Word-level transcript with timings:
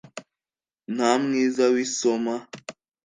nta 0.93 1.11
mwiza 1.23 1.63
wisoma 1.73 2.33